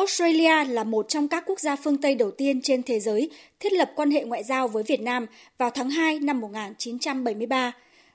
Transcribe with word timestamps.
Australia 0.00 0.64
là 0.64 0.84
một 0.84 1.08
trong 1.08 1.28
các 1.28 1.44
quốc 1.46 1.60
gia 1.60 1.76
phương 1.76 1.96
Tây 1.96 2.14
đầu 2.14 2.30
tiên 2.30 2.62
trên 2.62 2.82
thế 2.82 3.00
giới 3.00 3.30
thiết 3.60 3.72
lập 3.72 3.92
quan 3.96 4.10
hệ 4.10 4.24
ngoại 4.24 4.44
giao 4.44 4.68
với 4.68 4.82
Việt 4.82 5.00
Nam 5.00 5.26
vào 5.58 5.70
tháng 5.70 5.90
2 5.90 6.18
năm 6.18 6.40
1973, 6.40 7.72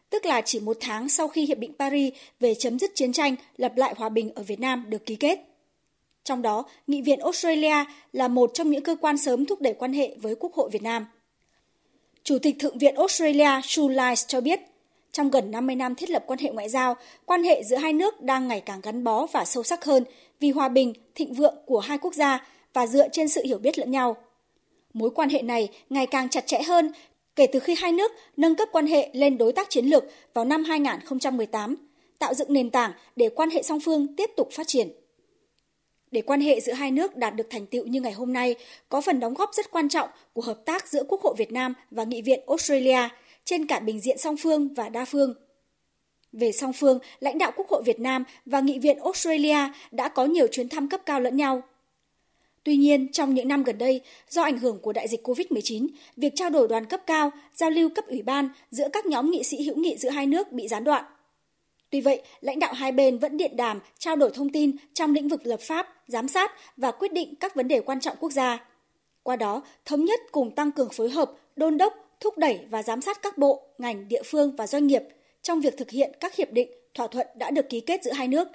tức 0.09 0.25
là 0.25 0.41
chỉ 0.41 0.59
một 0.59 0.77
tháng 0.79 1.09
sau 1.09 1.27
khi 1.27 1.45
Hiệp 1.45 1.57
định 1.57 1.73
Paris 1.79 2.13
về 2.39 2.55
chấm 2.55 2.79
dứt 2.79 2.91
chiến 2.95 3.13
tranh 3.13 3.35
lập 3.57 3.73
lại 3.75 3.93
hòa 3.97 4.09
bình 4.09 4.31
ở 4.35 4.43
Việt 4.43 4.59
Nam 4.59 4.85
được 4.87 5.05
ký 5.05 5.15
kết. 5.15 5.39
Trong 6.23 6.41
đó, 6.41 6.65
Nghị 6.87 7.01
viện 7.01 7.19
Australia 7.19 7.85
là 8.13 8.27
một 8.27 8.51
trong 8.53 8.71
những 8.71 8.83
cơ 8.83 8.95
quan 9.01 9.17
sớm 9.17 9.45
thúc 9.45 9.61
đẩy 9.61 9.73
quan 9.73 9.93
hệ 9.93 10.15
với 10.21 10.35
Quốc 10.35 10.53
hội 10.53 10.69
Việt 10.69 10.83
Nam. 10.83 11.05
Chủ 12.23 12.37
tịch 12.39 12.55
Thượng 12.59 12.77
viện 12.77 12.95
Australia 12.95 13.61
Sue 13.63 13.89
Lyles 13.89 14.27
cho 14.27 14.41
biết, 14.41 14.59
trong 15.15 15.31
gần 15.31 15.51
50 15.51 15.75
năm 15.75 15.95
thiết 15.95 16.09
lập 16.09 16.23
quan 16.27 16.39
hệ 16.39 16.49
ngoại 16.49 16.69
giao, 16.69 16.95
quan 17.25 17.43
hệ 17.43 17.63
giữa 17.63 17.75
hai 17.75 17.93
nước 17.93 18.21
đang 18.21 18.47
ngày 18.47 18.61
càng 18.61 18.81
gắn 18.81 19.03
bó 19.03 19.25
và 19.25 19.45
sâu 19.45 19.63
sắc 19.63 19.85
hơn 19.85 20.03
vì 20.39 20.51
hòa 20.51 20.69
bình, 20.69 20.93
thịnh 21.15 21.33
vượng 21.33 21.55
của 21.65 21.79
hai 21.79 21.97
quốc 21.97 22.13
gia 22.13 22.47
và 22.73 22.87
dựa 22.87 23.09
trên 23.09 23.27
sự 23.27 23.43
hiểu 23.45 23.57
biết 23.57 23.79
lẫn 23.79 23.91
nhau. 23.91 24.15
Mối 24.93 25.09
quan 25.09 25.29
hệ 25.29 25.41
này 25.41 25.69
ngày 25.89 26.07
càng 26.07 26.29
chặt 26.29 26.47
chẽ 26.47 26.61
hơn 26.61 26.91
kể 27.35 27.47
từ 27.47 27.59
khi 27.59 27.75
hai 27.77 27.91
nước 27.91 28.11
nâng 28.37 28.55
cấp 28.55 28.69
quan 28.71 28.87
hệ 28.87 29.09
lên 29.13 29.37
đối 29.37 29.53
tác 29.53 29.69
chiến 29.69 29.85
lược 29.85 30.03
vào 30.33 30.45
năm 30.45 30.63
2018, 30.63 31.75
tạo 32.19 32.33
dựng 32.33 32.53
nền 32.53 32.69
tảng 32.69 32.91
để 33.15 33.29
quan 33.29 33.49
hệ 33.49 33.63
song 33.63 33.79
phương 33.79 34.15
tiếp 34.15 34.31
tục 34.37 34.49
phát 34.51 34.67
triển. 34.67 34.89
Để 36.11 36.21
quan 36.21 36.41
hệ 36.41 36.59
giữa 36.59 36.73
hai 36.73 36.91
nước 36.91 37.15
đạt 37.15 37.35
được 37.35 37.47
thành 37.49 37.65
tựu 37.65 37.85
như 37.85 38.01
ngày 38.01 38.13
hôm 38.13 38.33
nay, 38.33 38.55
có 38.89 39.01
phần 39.01 39.19
đóng 39.19 39.33
góp 39.33 39.53
rất 39.53 39.71
quan 39.71 39.89
trọng 39.89 40.09
của 40.33 40.41
hợp 40.41 40.65
tác 40.65 40.87
giữa 40.87 41.03
Quốc 41.03 41.21
hội 41.21 41.35
Việt 41.37 41.51
Nam 41.51 41.73
và 41.91 42.03
Nghị 42.03 42.21
viện 42.21 42.39
Australia 42.47 43.09
trên 43.45 43.65
cả 43.65 43.79
bình 43.79 43.99
diện 43.99 44.17
song 44.17 44.37
phương 44.37 44.73
và 44.73 44.89
đa 44.89 45.05
phương. 45.05 45.33
Về 46.31 46.51
song 46.51 46.73
phương, 46.73 46.99
lãnh 47.19 47.37
đạo 47.37 47.51
Quốc 47.55 47.69
hội 47.69 47.83
Việt 47.85 47.99
Nam 47.99 48.23
và 48.45 48.59
Nghị 48.59 48.79
viện 48.79 48.97
Australia 48.99 49.57
đã 49.91 50.09
có 50.09 50.25
nhiều 50.25 50.47
chuyến 50.47 50.69
thăm 50.69 50.89
cấp 50.89 51.01
cao 51.05 51.19
lẫn 51.19 51.37
nhau. 51.37 51.61
Tuy 52.63 52.77
nhiên, 52.77 53.11
trong 53.11 53.33
những 53.33 53.47
năm 53.47 53.63
gần 53.63 53.77
đây, 53.77 54.01
do 54.29 54.43
ảnh 54.43 54.57
hưởng 54.57 54.79
của 54.79 54.93
đại 54.93 55.07
dịch 55.07 55.27
COVID-19, 55.27 55.87
việc 56.17 56.33
trao 56.35 56.49
đổi 56.49 56.67
đoàn 56.67 56.85
cấp 56.85 57.01
cao, 57.05 57.31
giao 57.53 57.69
lưu 57.69 57.89
cấp 57.89 58.05
ủy 58.07 58.21
ban 58.21 58.49
giữa 58.71 58.87
các 58.93 59.05
nhóm 59.05 59.31
nghị 59.31 59.43
sĩ 59.43 59.63
hữu 59.63 59.75
nghị 59.75 59.97
giữa 59.97 60.09
hai 60.09 60.25
nước 60.25 60.51
bị 60.51 60.67
gián 60.67 60.83
đoạn. 60.83 61.03
Tuy 61.89 62.01
vậy, 62.01 62.21
lãnh 62.41 62.59
đạo 62.59 62.73
hai 62.73 62.91
bên 62.91 63.17
vẫn 63.17 63.37
điện 63.37 63.57
đàm, 63.57 63.79
trao 63.99 64.15
đổi 64.15 64.31
thông 64.33 64.49
tin 64.49 64.71
trong 64.93 65.13
lĩnh 65.13 65.27
vực 65.27 65.41
lập 65.43 65.59
pháp, 65.61 65.87
giám 66.07 66.27
sát 66.27 66.51
và 66.77 66.91
quyết 66.91 67.13
định 67.13 67.35
các 67.35 67.55
vấn 67.55 67.67
đề 67.67 67.79
quan 67.79 67.99
trọng 67.99 68.17
quốc 68.19 68.31
gia. 68.31 68.65
Qua 69.23 69.35
đó, 69.35 69.61
thống 69.85 70.05
nhất 70.05 70.19
cùng 70.31 70.55
tăng 70.55 70.71
cường 70.71 70.89
phối 70.89 71.09
hợp, 71.09 71.31
đôn 71.55 71.77
đốc, 71.77 72.04
thúc 72.19 72.37
đẩy 72.37 72.59
và 72.69 72.83
giám 72.83 73.01
sát 73.01 73.21
các 73.21 73.37
bộ, 73.37 73.61
ngành, 73.77 74.07
địa 74.07 74.23
phương 74.25 74.55
và 74.55 74.67
doanh 74.67 74.87
nghiệp 74.87 75.03
trong 75.41 75.61
việc 75.61 75.77
thực 75.77 75.89
hiện 75.89 76.11
các 76.19 76.35
hiệp 76.35 76.51
định, 76.51 76.71
thỏa 76.93 77.07
thuận 77.07 77.27
đã 77.35 77.51
được 77.51 77.69
ký 77.69 77.79
kết 77.79 78.03
giữa 78.03 78.13
hai 78.13 78.27
nước, 78.27 78.47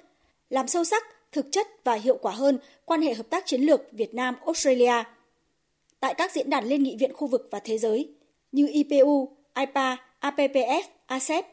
làm 0.49 0.67
sâu 0.67 0.83
sắc, 0.83 1.03
thực 1.31 1.45
chất 1.51 1.67
và 1.83 1.93
hiệu 1.93 2.17
quả 2.21 2.31
hơn 2.31 2.59
quan 2.85 3.01
hệ 3.01 3.13
hợp 3.13 3.29
tác 3.29 3.45
chiến 3.45 3.61
lược 3.61 3.81
Việt 3.91 4.13
Nam 4.13 4.35
Australia. 4.45 5.03
Tại 5.99 6.13
các 6.13 6.31
diễn 6.31 6.49
đàn 6.49 6.65
liên 6.65 6.83
nghị 6.83 6.95
viện 6.99 7.13
khu 7.13 7.27
vực 7.27 7.47
và 7.51 7.59
thế 7.59 7.77
giới 7.77 8.09
như 8.51 8.67
IPU, 8.67 9.29
IPA, 9.55 9.97
APPF, 10.21 10.81
ASEP, 11.05 11.45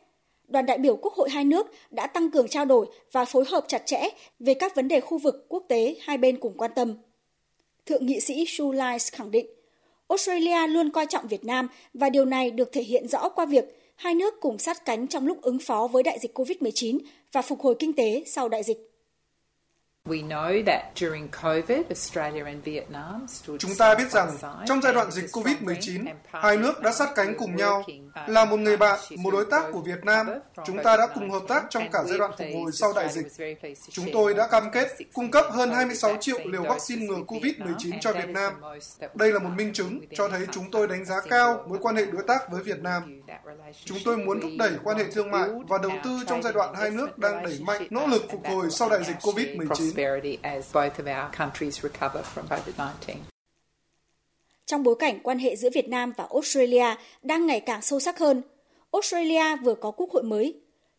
đoàn 0.48 0.66
đại 0.66 0.78
biểu 0.78 0.96
Quốc 0.96 1.14
hội 1.14 1.30
hai 1.30 1.44
nước 1.44 1.66
đã 1.90 2.06
tăng 2.06 2.30
cường 2.30 2.48
trao 2.48 2.64
đổi 2.64 2.86
và 3.12 3.24
phối 3.24 3.44
hợp 3.48 3.64
chặt 3.68 3.82
chẽ 3.86 4.08
về 4.38 4.54
các 4.54 4.74
vấn 4.74 4.88
đề 4.88 5.00
khu 5.00 5.18
vực 5.18 5.46
quốc 5.48 5.64
tế 5.68 5.96
hai 6.00 6.18
bên 6.18 6.40
cùng 6.40 6.56
quan 6.56 6.70
tâm. 6.74 6.94
Thượng 7.86 8.06
nghị 8.06 8.20
sĩ 8.20 8.44
Sue 8.46 8.98
khẳng 9.12 9.30
định, 9.30 9.46
Australia 10.08 10.66
luôn 10.66 10.90
coi 10.90 11.06
trọng 11.06 11.28
Việt 11.28 11.44
Nam 11.44 11.68
và 11.94 12.10
điều 12.10 12.24
này 12.24 12.50
được 12.50 12.72
thể 12.72 12.82
hiện 12.82 13.08
rõ 13.08 13.28
qua 13.28 13.46
việc 13.46 13.64
hai 13.96 14.14
nước 14.14 14.34
cùng 14.40 14.58
sát 14.58 14.84
cánh 14.84 15.06
trong 15.06 15.26
lúc 15.26 15.42
ứng 15.42 15.58
phó 15.58 15.86
với 15.86 16.02
đại 16.02 16.18
dịch 16.18 16.38
COVID-19 16.38 16.98
và 17.32 17.42
phục 17.42 17.60
hồi 17.60 17.74
kinh 17.78 17.92
tế 17.92 18.22
sau 18.26 18.48
đại 18.48 18.62
dịch. 18.62 18.87
Chúng 23.58 23.74
ta 23.78 23.94
biết 23.94 24.10
rằng 24.10 24.30
trong 24.66 24.82
giai 24.82 24.92
đoạn 24.94 25.10
dịch 25.10 25.26
COVID-19, 25.32 26.06
hai 26.32 26.56
nước 26.56 26.82
đã 26.82 26.92
sát 26.92 27.08
cánh 27.14 27.34
cùng 27.38 27.56
nhau. 27.56 27.84
Là 28.26 28.44
một 28.44 28.56
người 28.56 28.76
bạn, 28.76 29.00
một 29.18 29.30
đối 29.30 29.44
tác 29.50 29.64
của 29.72 29.80
Việt 29.80 30.04
Nam, 30.04 30.26
chúng 30.66 30.82
ta 30.82 30.96
đã 30.96 31.06
cùng 31.14 31.30
hợp 31.30 31.42
tác 31.48 31.64
trong 31.70 31.90
cả 31.92 32.02
giai 32.06 32.18
đoạn 32.18 32.30
phục 32.38 32.46
hồi 32.54 32.72
sau 32.72 32.92
đại 32.92 33.08
dịch. 33.08 33.26
Chúng 33.90 34.06
tôi 34.12 34.34
đã 34.34 34.48
cam 34.50 34.70
kết 34.72 34.88
cung 35.12 35.30
cấp 35.30 35.44
hơn 35.50 35.70
26 35.70 36.16
triệu 36.20 36.38
liều 36.44 36.62
vaccine 36.62 37.06
ngừa 37.06 37.20
COVID-19 37.26 37.98
cho 38.00 38.12
Việt 38.12 38.28
Nam. 38.28 38.52
Đây 39.14 39.32
là 39.32 39.38
một 39.38 39.50
minh 39.56 39.72
chứng 39.72 40.00
cho 40.14 40.28
thấy 40.28 40.46
chúng 40.52 40.70
tôi 40.70 40.88
đánh 40.88 41.04
giá 41.04 41.20
cao 41.30 41.64
mối 41.68 41.78
quan 41.82 41.96
hệ 41.96 42.06
đối 42.06 42.22
tác 42.22 42.52
với 42.52 42.62
Việt 42.62 42.82
Nam. 42.82 43.22
Chúng 43.84 43.98
tôi 44.04 44.16
muốn 44.16 44.40
thúc 44.40 44.50
đẩy 44.58 44.70
quan 44.84 44.98
hệ 44.98 45.04
thương 45.12 45.30
mại 45.30 45.48
và 45.68 45.78
đầu 45.82 45.92
tư 46.04 46.20
trong 46.26 46.42
giai 46.42 46.52
đoạn 46.52 46.74
hai 46.74 46.90
nước 46.90 47.18
đang 47.18 47.42
đẩy 47.42 47.58
mạnh 47.60 47.86
nỗ 47.90 48.06
lực 48.06 48.22
phục 48.30 48.46
hồi 48.46 48.70
sau 48.70 48.88
đại 48.88 49.04
dịch 49.04 49.16
COVID-19 49.20 49.97
prosperity 49.98 50.38
as 50.42 50.74
both 50.74 50.98
of 50.98 51.06
our 51.06 51.30
countries 51.38 51.82
recover 51.82 52.22
from 52.34 52.46
COVID-19. 52.48 53.16
Trong 54.66 54.82
bối 54.82 54.94
cảnh 54.98 55.18
quan 55.22 55.38
hệ 55.38 55.56
giữa 55.56 55.70
Việt 55.74 55.88
Nam 55.88 56.12
và 56.16 56.26
Australia 56.30 56.94
đang 57.22 57.46
ngày 57.46 57.60
càng 57.60 57.82
sâu 57.82 58.00
sắc 58.00 58.18
hơn, 58.18 58.42
Australia 58.92 59.56
vừa 59.56 59.74
có 59.74 59.90
quốc 59.90 60.10
hội 60.10 60.22
mới. 60.22 60.54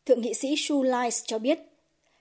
Thượng 0.06 0.22
nghị 0.22 0.34
sĩ 0.34 0.56
Sue 0.58 0.90
Lys 0.90 1.24
cho 1.26 1.40
biết, 1.40 1.60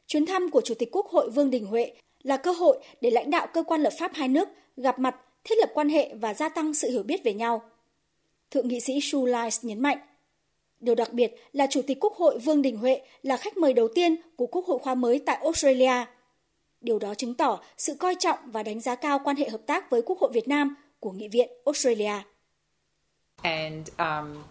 chuyến 0.07 0.27
thăm 0.27 0.51
của 0.51 0.61
Chủ 0.61 0.75
tịch 0.75 0.89
Quốc 0.93 1.07
hội 1.07 1.31
Vương 1.31 1.51
Đình 1.51 1.67
Huệ 1.67 1.93
là 2.23 2.37
cơ 2.37 2.53
hội 2.53 2.79
để 3.01 3.11
lãnh 3.11 3.31
đạo 3.31 3.47
cơ 3.55 3.63
quan 3.63 3.81
lập 3.81 3.93
pháp 3.99 4.11
hai 4.15 4.29
nước 4.29 4.49
gặp 4.77 4.99
mặt, 4.99 5.17
thiết 5.45 5.55
lập 5.59 5.71
quan 5.75 5.89
hệ 5.89 6.15
và 6.15 6.35
gia 6.35 6.49
tăng 6.49 6.75
sự 6.75 6.91
hiểu 6.91 7.03
biết 7.03 7.25
về 7.25 7.35
nhau. 7.35 7.63
Thượng 8.51 8.69
nghị 8.69 8.81
sĩ 8.81 9.01
Sue 9.01 9.33
Lys 9.33 9.65
nhấn 9.65 9.81
mạnh, 9.81 9.99
Điều 10.81 10.95
đặc 10.95 11.13
biệt 11.13 11.35
là 11.53 11.67
Chủ 11.71 11.83
tịch 11.83 11.99
Quốc 12.01 12.13
hội 12.13 12.39
Vương 12.39 12.63
Đình 12.63 12.77
Huệ 12.77 13.01
là 13.23 13.37
khách 13.37 13.57
mời 13.57 13.73
đầu 13.73 13.89
tiên 13.89 14.17
của 14.37 14.47
Quốc 14.47 14.67
hội 14.67 14.79
khóa 14.79 14.95
mới 14.95 15.19
tại 15.19 15.39
Australia– 15.43 16.05
Điều 16.81 16.99
đó 16.99 17.15
chứng 17.15 17.35
tỏ 17.35 17.61
sự 17.77 17.95
coi 17.95 18.15
trọng 18.19 18.39
và 18.45 18.63
đánh 18.63 18.81
giá 18.81 18.95
cao 18.95 19.21
quan 19.25 19.37
hệ 19.37 19.49
hợp 19.49 19.61
tác 19.67 19.91
với 19.91 20.03
Quốc 20.03 20.19
hội 20.19 20.31
Việt 20.35 20.49
Nam 20.49 20.75
của 21.01 21.11
Nghị 21.11 21.29
viện 21.29 21.51
Australia. 21.65 22.15
And, 23.43 23.89
um, 23.99 24.43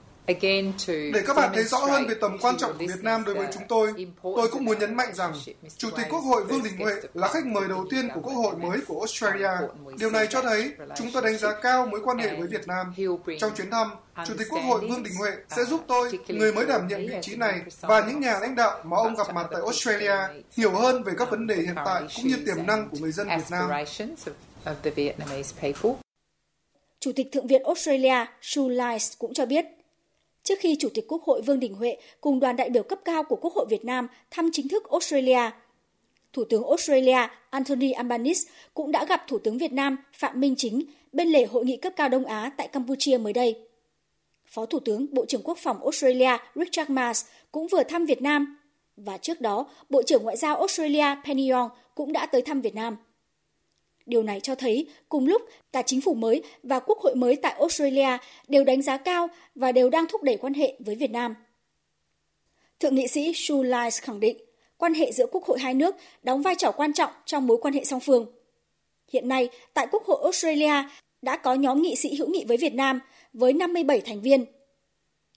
để 0.87 1.23
các 1.27 1.35
bạn 1.35 1.51
thấy 1.53 1.63
rõ 1.63 1.77
hơn 1.77 2.07
về 2.07 2.15
tầm 2.21 2.37
quan 2.41 2.57
trọng 2.57 2.71
của 2.77 2.85
Việt 2.85 3.03
Nam 3.03 3.23
đối 3.25 3.35
với 3.35 3.47
chúng 3.53 3.63
tôi, 3.67 3.93
tôi 4.23 4.47
cũng 4.51 4.65
muốn 4.65 4.79
nhấn 4.79 4.95
mạnh 4.95 5.13
rằng 5.13 5.33
Chủ 5.77 5.89
tịch 5.97 6.05
Quốc 6.09 6.19
hội 6.19 6.43
Vương 6.43 6.63
Đình 6.63 6.77
Huệ 6.77 6.93
là 7.13 7.27
khách 7.27 7.45
mời 7.45 7.67
đầu 7.67 7.85
tiên 7.89 8.09
của 8.13 8.21
Quốc 8.21 8.33
hội 8.33 8.55
mới 8.55 8.79
của 8.87 8.99
Australia. 8.99 9.67
Điều 9.99 10.11
này 10.11 10.27
cho 10.29 10.41
thấy 10.41 10.71
chúng 10.97 11.11
tôi 11.13 11.21
đánh 11.21 11.37
giá 11.37 11.53
cao 11.61 11.85
mối 11.85 11.99
quan 12.03 12.17
hệ 12.17 12.35
với 12.35 12.47
Việt 12.47 12.67
Nam. 12.67 12.93
Trong 13.39 13.51
chuyến 13.57 13.69
thăm, 13.69 13.91
Chủ 14.25 14.33
tịch 14.37 14.47
Quốc 14.49 14.59
hội 14.59 14.79
Vương 14.79 15.03
Đình 15.03 15.13
Huệ 15.19 15.31
sẽ 15.55 15.63
giúp 15.65 15.81
tôi, 15.87 16.19
người 16.27 16.53
mới 16.53 16.65
đảm 16.65 16.87
nhiệm 16.87 16.99
vị 16.99 17.15
trí 17.21 17.35
này, 17.35 17.61
và 17.81 18.05
những 18.07 18.19
nhà 18.19 18.39
lãnh 18.39 18.55
đạo 18.55 18.79
mà 18.83 18.97
ông 18.97 19.15
gặp 19.15 19.33
mặt 19.33 19.47
tại 19.51 19.61
Australia 19.61 20.15
hiểu 20.57 20.71
hơn 20.71 21.03
về 21.03 21.13
các 21.17 21.29
vấn 21.31 21.47
đề 21.47 21.55
hiện 21.55 21.75
tại 21.85 22.03
cũng 22.15 22.27
như 22.27 22.37
tiềm 22.45 22.65
năng 22.67 22.89
của 22.89 22.97
người 22.99 23.11
dân 23.11 23.27
Việt 23.27 23.51
Nam. 23.51 23.69
Chủ 26.99 27.11
tịch 27.15 27.27
Thượng 27.31 27.47
viện 27.47 27.63
Australia 27.63 28.25
Sue 28.41 28.63
Lys 28.69 29.13
cũng 29.17 29.33
cho 29.33 29.45
biết 29.45 29.65
trước 30.47 30.59
khi 30.59 30.75
Chủ 30.79 30.89
tịch 30.93 31.05
Quốc 31.07 31.23
hội 31.23 31.41
Vương 31.41 31.59
Đình 31.59 31.73
Huệ 31.73 31.97
cùng 32.21 32.39
đoàn 32.39 32.55
đại 32.55 32.69
biểu 32.69 32.83
cấp 32.83 32.99
cao 33.05 33.23
của 33.23 33.35
Quốc 33.35 33.53
hội 33.53 33.65
Việt 33.69 33.85
Nam 33.85 34.07
thăm 34.31 34.49
chính 34.53 34.67
thức 34.67 34.89
Australia. 34.89 35.51
Thủ 36.33 36.43
tướng 36.43 36.63
Australia 36.63 37.27
Anthony 37.49 37.91
Albanese 37.91 38.51
cũng 38.73 38.91
đã 38.91 39.05
gặp 39.05 39.23
Thủ 39.27 39.39
tướng 39.39 39.57
Việt 39.57 39.73
Nam 39.73 39.97
Phạm 40.13 40.39
Minh 40.39 40.55
Chính 40.57 40.83
bên 41.11 41.27
lề 41.27 41.45
hội 41.45 41.65
nghị 41.65 41.77
cấp 41.77 41.93
cao 41.95 42.09
Đông 42.09 42.25
Á 42.25 42.51
tại 42.57 42.67
Campuchia 42.67 43.17
mới 43.17 43.33
đây. 43.33 43.55
Phó 44.45 44.65
Thủ 44.65 44.79
tướng, 44.79 45.05
Bộ 45.11 45.25
trưởng 45.25 45.41
Quốc 45.43 45.57
phòng 45.57 45.83
Australia 45.83 46.37
Richard 46.55 46.89
Marles 46.91 47.25
cũng 47.51 47.67
vừa 47.67 47.83
thăm 47.83 48.05
Việt 48.05 48.21
Nam 48.21 48.57
và 48.97 49.17
trước 49.17 49.41
đó, 49.41 49.65
Bộ 49.89 50.03
trưởng 50.03 50.23
Ngoại 50.23 50.37
giao 50.37 50.55
Australia 50.55 51.15
Penny 51.25 51.49
Yong 51.49 51.69
cũng 51.95 52.13
đã 52.13 52.25
tới 52.25 52.41
thăm 52.41 52.61
Việt 52.61 52.75
Nam. 52.75 52.97
Điều 54.07 54.23
này 54.23 54.39
cho 54.39 54.55
thấy 54.55 54.87
cùng 55.09 55.27
lúc 55.27 55.41
cả 55.71 55.81
chính 55.81 56.01
phủ 56.01 56.13
mới 56.13 56.43
và 56.63 56.79
quốc 56.79 56.99
hội 56.99 57.15
mới 57.15 57.35
tại 57.35 57.55
Australia 57.59 58.17
đều 58.47 58.63
đánh 58.63 58.81
giá 58.81 58.97
cao 58.97 59.27
và 59.55 59.71
đều 59.71 59.89
đang 59.89 60.05
thúc 60.09 60.23
đẩy 60.23 60.37
quan 60.37 60.53
hệ 60.53 60.75
với 60.79 60.95
Việt 60.95 61.11
Nam. 61.11 61.35
Thượng 62.79 62.95
nghị 62.95 63.07
sĩ 63.07 63.33
Shu 63.33 63.63
Lies 63.63 64.01
khẳng 64.01 64.19
định 64.19 64.37
quan 64.77 64.93
hệ 64.93 65.11
giữa 65.11 65.25
quốc 65.31 65.43
hội 65.43 65.59
hai 65.59 65.73
nước 65.73 65.95
đóng 66.23 66.41
vai 66.41 66.55
trò 66.55 66.71
quan 66.71 66.93
trọng 66.93 67.11
trong 67.25 67.47
mối 67.47 67.57
quan 67.61 67.73
hệ 67.73 67.83
song 67.83 67.99
phương. 67.99 68.25
Hiện 69.11 69.27
nay, 69.27 69.49
tại 69.73 69.87
Quốc 69.91 70.03
hội 70.05 70.19
Australia 70.23 70.73
đã 71.21 71.37
có 71.37 71.53
nhóm 71.53 71.81
nghị 71.81 71.95
sĩ 71.95 72.15
hữu 72.15 72.29
nghị 72.29 72.45
với 72.47 72.57
Việt 72.57 72.73
Nam 72.73 72.99
với 73.33 73.53
57 73.53 74.01
thành 74.01 74.21
viên. 74.21 74.45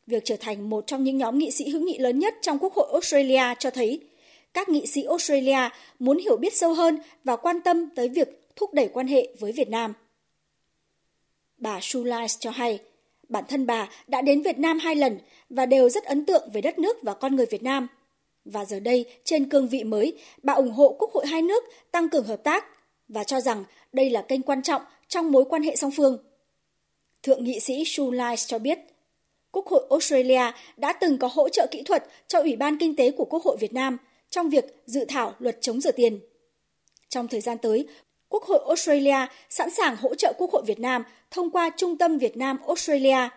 Việc 0.06 0.22
trở 0.24 0.36
thành 0.36 0.70
một 0.70 0.86
trong 0.86 1.04
những 1.04 1.18
nhóm 1.18 1.38
nghị 1.38 1.50
sĩ 1.50 1.68
hữu 1.68 1.82
nghị 1.82 1.98
lớn 1.98 2.18
nhất 2.18 2.34
trong 2.42 2.58
Quốc 2.58 2.74
hội 2.74 2.88
Australia 2.92 3.54
cho 3.58 3.70
thấy 3.70 4.00
các 4.54 4.68
nghị 4.68 4.86
sĩ 4.86 5.02
Australia 5.02 5.68
muốn 5.98 6.18
hiểu 6.18 6.36
biết 6.36 6.56
sâu 6.56 6.74
hơn 6.74 6.98
và 7.24 7.36
quan 7.36 7.60
tâm 7.60 7.90
tới 7.96 8.08
việc 8.08 8.39
thúc 8.56 8.74
đẩy 8.74 8.88
quan 8.88 9.06
hệ 9.06 9.28
với 9.38 9.52
Việt 9.52 9.68
Nam. 9.68 9.92
Bà 11.56 11.80
Sulais 11.80 12.36
cho 12.38 12.50
hay, 12.50 12.78
bản 13.28 13.44
thân 13.48 13.66
bà 13.66 13.88
đã 14.06 14.22
đến 14.22 14.42
Việt 14.42 14.58
Nam 14.58 14.78
hai 14.78 14.96
lần 14.96 15.18
và 15.50 15.66
đều 15.66 15.88
rất 15.88 16.04
ấn 16.04 16.26
tượng 16.26 16.50
về 16.52 16.60
đất 16.60 16.78
nước 16.78 16.96
và 17.02 17.14
con 17.14 17.36
người 17.36 17.46
Việt 17.46 17.62
Nam. 17.62 17.88
Và 18.44 18.64
giờ 18.64 18.80
đây, 18.80 19.04
trên 19.24 19.48
cương 19.48 19.68
vị 19.68 19.84
mới, 19.84 20.18
bà 20.42 20.52
ủng 20.52 20.70
hộ 20.70 20.96
Quốc 20.98 21.12
hội 21.12 21.26
hai 21.26 21.42
nước 21.42 21.64
tăng 21.90 22.08
cường 22.08 22.24
hợp 22.24 22.44
tác 22.44 22.64
và 23.08 23.24
cho 23.24 23.40
rằng 23.40 23.64
đây 23.92 24.10
là 24.10 24.22
kênh 24.22 24.42
quan 24.42 24.62
trọng 24.62 24.82
trong 25.08 25.32
mối 25.32 25.44
quan 25.48 25.62
hệ 25.62 25.76
song 25.76 25.90
phương. 25.96 26.18
Thượng 27.22 27.44
nghị 27.44 27.60
sĩ 27.60 27.84
Sulais 27.84 28.46
cho 28.46 28.58
biết, 28.58 28.78
Quốc 29.52 29.66
hội 29.66 29.86
Australia 29.90 30.52
đã 30.76 30.92
từng 30.92 31.18
có 31.18 31.28
hỗ 31.32 31.48
trợ 31.48 31.66
kỹ 31.70 31.82
thuật 31.82 32.04
cho 32.26 32.40
Ủy 32.40 32.56
ban 32.56 32.78
Kinh 32.78 32.96
tế 32.96 33.10
của 33.10 33.24
Quốc 33.24 33.42
hội 33.42 33.56
Việt 33.60 33.72
Nam 33.72 33.96
trong 34.30 34.50
việc 34.50 34.64
dự 34.86 35.04
thảo 35.08 35.34
luật 35.38 35.58
chống 35.60 35.80
rửa 35.80 35.92
tiền. 35.92 36.20
Trong 37.08 37.28
thời 37.28 37.40
gian 37.40 37.58
tới, 37.58 37.86
Quốc 38.30 38.44
hội 38.44 38.60
Australia 38.66 39.26
sẵn 39.48 39.70
sàng 39.70 39.96
hỗ 39.96 40.14
trợ 40.14 40.32
Quốc 40.38 40.50
hội 40.52 40.62
Việt 40.66 40.80
Nam 40.80 41.04
thông 41.30 41.50
qua 41.50 41.70
Trung 41.76 41.98
tâm 41.98 42.18
Việt 42.18 42.36
Nam 42.36 42.58
Australia. 42.66 43.28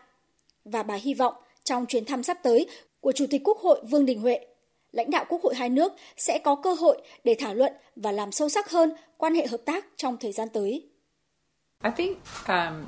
Và 0.66 0.84
bà 0.84 0.96
hy 0.96 1.14
vọng 1.14 1.34
trong 1.64 1.86
chuyến 1.86 2.06
thăm 2.06 2.24
sắp 2.24 2.38
tới 2.44 2.68
của 3.00 3.12
Chủ 3.12 3.26
tịch 3.30 3.42
Quốc 3.44 3.58
hội 3.58 3.82
Vương 3.90 4.06
Đình 4.06 4.22
Huệ, 4.22 4.46
lãnh 4.92 5.12
đạo 5.12 5.26
Quốc 5.30 5.42
hội 5.44 5.56
hai 5.56 5.70
nước 5.70 5.94
sẽ 6.18 6.40
có 6.44 6.56
cơ 6.56 6.74
hội 6.74 7.02
để 7.24 7.36
thảo 7.40 7.54
luận 7.54 7.74
và 7.96 8.12
làm 8.12 8.32
sâu 8.32 8.50
sắc 8.50 8.70
hơn 8.70 8.94
quan 9.18 9.36
hệ 9.36 9.48
hợp 9.48 9.62
tác 9.66 9.86
trong 9.98 10.18
thời 10.18 10.32
gian 10.32 10.50
tới. 10.50 10.90
Um, 11.84 12.86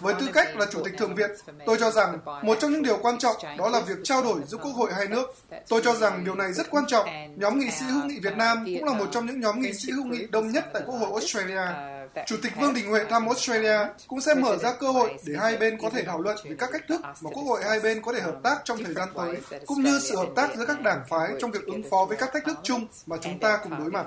Với 0.00 0.14
tư 0.20 0.26
cách 0.34 0.56
là 0.56 0.66
Chủ 0.72 0.82
tịch 0.84 0.98
Thượng 0.98 1.14
viện, 1.14 1.30
tôi 1.66 1.76
cho 1.80 1.90
rằng 1.90 2.18
một 2.42 2.58
trong 2.60 2.72
những 2.72 2.82
điều 2.82 2.98
quan 3.02 3.18
trọng 3.18 3.36
đó 3.58 3.68
là 3.68 3.80
việc 3.80 3.94
trao 4.04 4.22
đổi 4.22 4.40
giữa 4.46 4.58
Quốc 4.58 4.72
hội 4.72 4.92
hai 4.92 5.08
nước. 5.08 5.34
Tôi 5.68 5.80
cho 5.84 5.94
rằng 5.94 6.24
điều 6.24 6.34
này 6.34 6.52
rất 6.52 6.70
quan 6.70 6.84
trọng. 6.86 7.08
Nhóm 7.36 7.58
nghị 7.58 7.70
sĩ 7.70 7.84
hữu 7.84 8.04
nghị 8.04 8.18
Việt 8.20 8.36
Nam 8.36 8.64
cũng 8.64 8.84
là 8.84 8.92
một 8.92 9.06
trong 9.12 9.26
những 9.26 9.40
nhóm 9.40 9.60
nghị 9.60 9.72
sĩ 9.72 9.92
hữu 9.92 10.04
nghị 10.04 10.26
đông 10.26 10.52
nhất 10.52 10.64
tại 10.72 10.82
Quốc 10.86 10.94
hội 10.94 11.10
Australia. 11.10 11.60
Uh, 11.60 12.26
Chủ 12.26 12.36
tịch 12.42 12.52
Vương 12.60 12.74
Đình 12.74 12.90
Huệ 12.90 13.04
thăm 13.04 13.26
Australia 13.26 13.78
cũng 14.08 14.20
sẽ 14.20 14.34
mở 14.34 14.56
ra 14.56 14.72
cơ 14.72 14.90
hội 14.90 15.14
để 15.24 15.34
hai 15.40 15.56
bên 15.56 15.78
có 15.82 15.90
thể 15.90 16.02
thảo 16.04 16.20
luận 16.20 16.36
về 16.44 16.56
các 16.58 16.70
cách 16.72 16.82
thức 16.88 17.00
mà 17.00 17.30
Quốc 17.30 17.42
hội 17.42 17.60
hai 17.64 17.80
bên 17.80 18.02
có 18.02 18.12
thể 18.12 18.20
hợp 18.20 18.36
tác 18.42 18.56
trong 18.64 18.84
thời 18.84 18.94
gian 18.94 19.08
tới, 19.14 19.36
cũng 19.66 19.82
như 19.82 20.00
sự 20.02 20.16
hợp 20.16 20.28
tác 20.36 20.56
giữa 20.56 20.66
các 20.66 20.80
đảng 20.80 21.02
phái 21.08 21.32
trong 21.40 21.50
việc 21.50 21.66
ứng 21.66 21.82
phó 21.90 22.04
với 22.08 22.16
các 22.16 22.30
thách 22.32 22.44
thức 22.44 22.58
chung 22.62 22.86
mà 23.06 23.16
chúng 23.20 23.38
ta 23.38 23.58
cùng 23.62 23.78
đối 23.78 23.90
mặt. 23.90 24.06